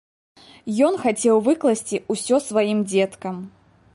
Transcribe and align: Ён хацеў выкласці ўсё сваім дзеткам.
Ён 0.87 0.93
хацеў 1.03 1.41
выкласці 1.49 2.01
ўсё 2.15 2.35
сваім 2.47 2.79
дзеткам. 2.91 3.35